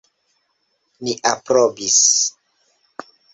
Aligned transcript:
Ni 1.03 1.13
aprobis. 1.31 1.99